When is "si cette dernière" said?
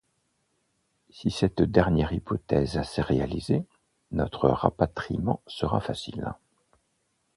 1.11-2.11